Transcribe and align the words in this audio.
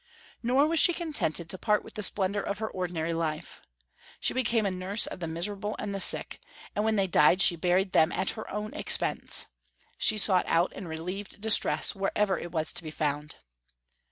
Nor 0.41 0.65
was 0.65 0.79
she 0.79 0.93
contented 0.93 1.47
to 1.51 1.59
part 1.59 1.83
with 1.83 1.93
the 1.93 2.01
splendor 2.01 2.41
of 2.41 2.57
her 2.57 2.67
ordinary 2.67 3.13
life. 3.13 3.61
She 4.19 4.33
became 4.33 4.65
a 4.65 4.71
nurse 4.71 5.05
of 5.05 5.19
the 5.19 5.27
miserable 5.27 5.75
and 5.77 5.93
the 5.93 5.99
sick; 5.99 6.39
and 6.75 6.83
when 6.83 6.95
they 6.95 7.05
died 7.05 7.39
she 7.39 7.55
buried 7.55 7.91
them 7.91 8.11
at 8.11 8.31
her 8.31 8.49
own 8.51 8.73
expense. 8.73 9.45
She 9.99 10.17
sought 10.17 10.47
out 10.47 10.73
and 10.75 10.89
relieved 10.89 11.39
distress 11.39 11.93
wherever 11.93 12.39
it 12.39 12.51
was 12.51 12.73
to 12.73 12.81
be 12.83 12.89
found. 12.89 13.35